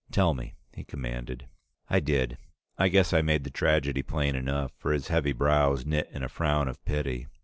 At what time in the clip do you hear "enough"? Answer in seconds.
4.35-4.71